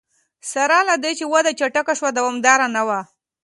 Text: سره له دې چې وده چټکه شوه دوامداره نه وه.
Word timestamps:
سره 0.51 0.77
له 0.89 0.95
دې 1.03 1.11
چې 1.19 1.25
وده 1.33 1.51
چټکه 1.59 1.93
شوه 1.99 2.09
دوامداره 2.17 2.67
نه 2.75 2.81
وه. 2.87 2.99